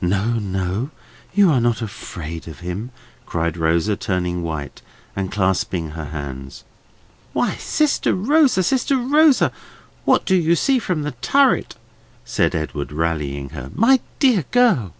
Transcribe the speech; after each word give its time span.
"No, 0.00 0.34
no! 0.38 0.90
you 1.34 1.50
are 1.50 1.60
not 1.60 1.82
afraid 1.82 2.46
of 2.46 2.60
him!" 2.60 2.92
cried 3.26 3.56
Rosa, 3.56 3.96
turning 3.96 4.44
white, 4.44 4.80
and 5.16 5.32
clasping 5.32 5.90
her 5.90 6.04
hands. 6.04 6.62
"Why, 7.32 7.56
sister 7.56 8.14
Rosa, 8.14 8.62
sister 8.62 8.96
Rosa, 8.96 9.50
what 10.04 10.24
do 10.24 10.36
you 10.36 10.54
see 10.54 10.78
from 10.78 11.02
the 11.02 11.16
turret?" 11.20 11.74
said 12.24 12.54
Edwin, 12.54 12.90
rallying 12.92 13.48
her. 13.48 13.72
"My 13.74 13.98
dear 14.20 14.44
girl!" 14.52 14.94